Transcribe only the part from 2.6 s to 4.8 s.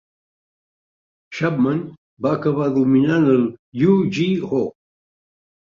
dominant el "Yu-Gi-Oh!"